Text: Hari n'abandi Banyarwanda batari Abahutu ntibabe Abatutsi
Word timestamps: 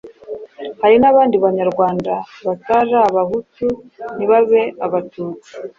Hari 0.81 0.95
n'abandi 0.99 1.35
Banyarwanda 1.45 2.13
batari 2.45 2.93
Abahutu 3.07 3.67
ntibabe 4.15 4.61
Abatutsi 4.85 5.51